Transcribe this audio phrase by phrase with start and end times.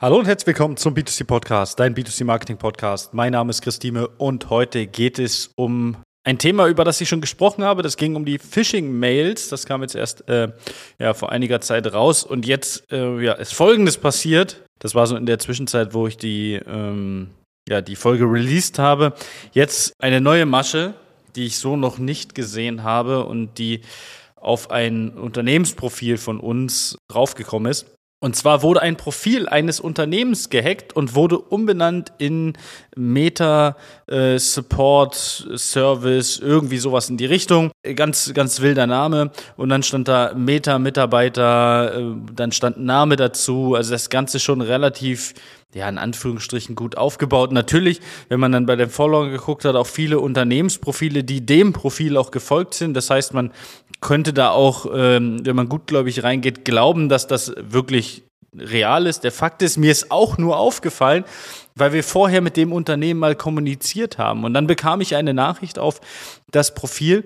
[0.00, 3.14] Hallo und herzlich willkommen zum B2C Podcast, dein B2C Marketing Podcast.
[3.14, 7.20] Mein Name ist Christine und heute geht es um ein Thema, über das ich schon
[7.20, 7.82] gesprochen habe.
[7.82, 9.48] Das ging um die Phishing-Mails.
[9.48, 10.52] Das kam jetzt erst äh,
[11.00, 14.62] ja, vor einiger Zeit raus und jetzt äh, ja, ist Folgendes passiert.
[14.78, 17.30] Das war so in der Zwischenzeit, wo ich die, ähm,
[17.68, 19.14] ja, die Folge released habe.
[19.50, 20.94] Jetzt eine neue Masche,
[21.34, 23.80] die ich so noch nicht gesehen habe und die
[24.36, 27.97] auf ein Unternehmensprofil von uns draufgekommen ist.
[28.20, 32.54] Und zwar wurde ein Profil eines Unternehmens gehackt und wurde umbenannt in
[32.96, 33.76] Meta
[34.08, 35.14] äh, Support
[35.56, 37.70] Service, irgendwie sowas in die Richtung.
[37.94, 39.30] Ganz, ganz wilder Name.
[39.56, 43.76] Und dann stand da Meta Mitarbeiter, äh, dann stand Name dazu.
[43.76, 45.34] Also das Ganze schon relativ
[45.74, 47.52] ja, in Anführungsstrichen gut aufgebaut.
[47.52, 52.16] Natürlich, wenn man dann bei den Followern geguckt hat, auch viele Unternehmensprofile, die dem Profil
[52.16, 52.94] auch gefolgt sind.
[52.94, 53.52] Das heißt, man
[54.00, 58.24] könnte da auch, ähm, wenn man gutgläubig reingeht, glauben, dass das wirklich
[58.56, 59.24] real ist.
[59.24, 61.24] Der Fakt ist, mir ist auch nur aufgefallen,
[61.74, 64.44] weil wir vorher mit dem Unternehmen mal kommuniziert haben.
[64.44, 66.00] Und dann bekam ich eine Nachricht auf
[66.50, 67.24] das Profil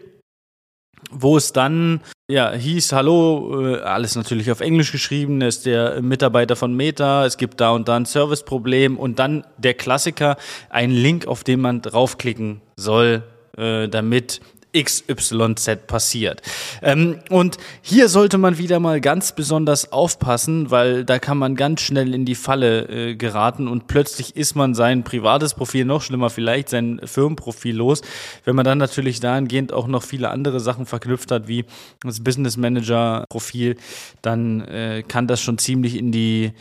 [1.11, 6.57] wo es dann ja hieß, hallo, äh, alles natürlich auf Englisch geschrieben, ist der Mitarbeiter
[6.57, 10.37] von Meta, es gibt da und da ein Serviceproblem und dann der Klassiker,
[10.71, 13.25] ein Link, auf den man draufklicken soll,
[13.57, 14.41] äh, damit
[14.77, 16.43] XYZ passiert.
[16.83, 21.83] Ähm, und hier sollte man wieder mal ganz besonders aufpassen, weil da kann man ganz
[21.83, 26.31] schnell in die Falle äh, geraten und plötzlich ist man sein privates Profil, noch schlimmer
[26.31, 28.03] vielleicht sein Firmenprofil los.
[28.45, 31.65] Wenn man dann natürlich dahingehend auch noch viele andere Sachen verknüpft hat, wie
[32.03, 33.77] das Business Manager Profil,
[34.23, 36.53] dann äh, kann das schon ziemlich in die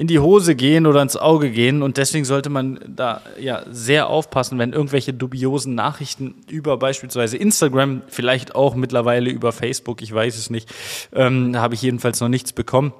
[0.00, 1.82] in die Hose gehen oder ins Auge gehen.
[1.82, 7.59] Und deswegen sollte man da ja sehr aufpassen, wenn irgendwelche dubiosen Nachrichten über beispielsweise Instagram,
[8.08, 10.72] vielleicht auch mittlerweile über Facebook, ich weiß es nicht,
[11.12, 12.92] ähm, habe ich jedenfalls noch nichts bekommen.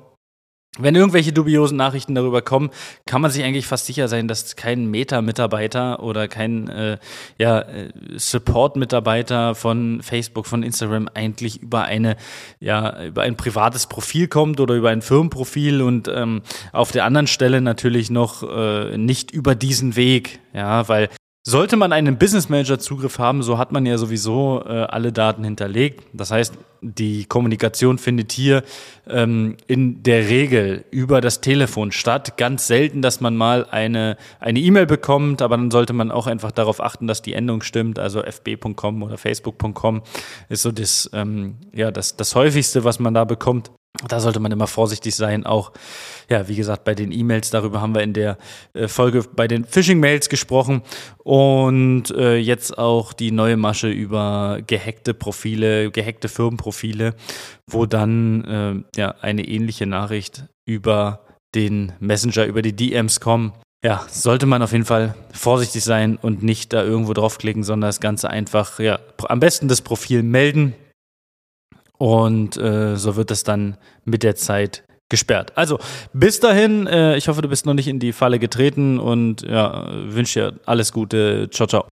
[0.79, 2.71] Wenn irgendwelche dubiosen Nachrichten darüber kommen,
[3.05, 6.99] kann man sich eigentlich fast sicher sein, dass kein Meta-Mitarbeiter oder kein äh,
[7.39, 12.17] ja, äh, Support-Mitarbeiter von Facebook, von Instagram eigentlich über eine
[12.61, 17.27] ja über ein privates Profil kommt oder über ein Firmenprofil und ähm, auf der anderen
[17.27, 21.09] Stelle natürlich noch äh, nicht über diesen Weg, ja, weil
[21.51, 25.45] sollte man einen Business Manager Zugriff haben, so hat man ja sowieso äh, alle Daten
[25.45, 26.05] hinterlegt.
[26.13, 28.63] Das heißt, die Kommunikation findet hier
[29.09, 32.37] ähm, in der Regel über das Telefon statt.
[32.39, 36.53] Ganz selten, dass man mal eine eine E-Mail bekommt, aber dann sollte man auch einfach
[36.53, 37.99] darauf achten, dass die Endung stimmt.
[37.99, 40.03] Also fb.com oder facebook.com
[40.49, 43.71] ist so das ähm, ja das das häufigste, was man da bekommt.
[44.09, 45.45] Da sollte man immer vorsichtig sein.
[45.45, 45.73] Auch,
[46.29, 48.39] ja, wie gesagt, bei den E-Mails, darüber haben wir in der
[48.73, 50.83] äh, Folge bei den Phishing-Mails gesprochen.
[51.19, 57.15] Und äh, jetzt auch die neue Masche über gehackte Profile, gehackte Firmenprofile,
[57.67, 58.45] wo dann
[58.97, 61.21] äh, ja eine ähnliche Nachricht über
[61.55, 63.53] den Messenger, über die DMs kommen.
[63.83, 68.01] Ja, sollte man auf jeden Fall vorsichtig sein und nicht da irgendwo draufklicken, sondern das
[68.01, 70.75] Ganze einfach, ja, am besten das Profil melden,
[72.01, 75.53] und äh, so wird es dann mit der Zeit gesperrt.
[75.55, 75.79] Also
[76.15, 79.87] bis dahin, äh, ich hoffe, du bist noch nicht in die Falle getreten und ja,
[80.07, 81.51] wünsche dir alles Gute.
[81.51, 81.87] Ciao, ciao.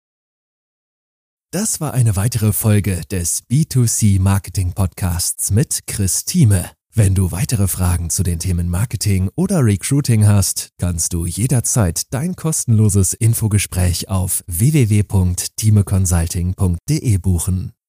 [1.50, 6.70] Das war eine weitere Folge des B2C Marketing Podcasts mit Chris Thieme.
[6.94, 12.36] Wenn du weitere Fragen zu den Themen Marketing oder Recruiting hast, kannst du jederzeit dein
[12.36, 17.72] kostenloses Infogespräch auf www.timeconsulting.de buchen.